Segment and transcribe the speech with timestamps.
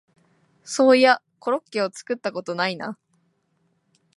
[0.63, 2.97] そういやコロッケを作ったことないな